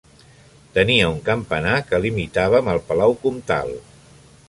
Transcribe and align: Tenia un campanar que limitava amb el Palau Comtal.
Tenia 0.77 1.09
un 1.17 1.19
campanar 1.27 1.75
que 1.91 2.01
limitava 2.07 2.65
amb 2.65 2.75
el 2.77 2.85
Palau 2.91 3.19
Comtal. 3.27 3.75